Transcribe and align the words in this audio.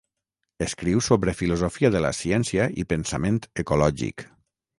Escriu 0.65 1.03
sobre 1.07 1.35
filosofia 1.41 1.91
de 1.97 2.01
la 2.07 2.11
ciència 2.21 2.67
i 2.85 2.87
pensament 2.95 3.39
ecològic. 3.67 4.27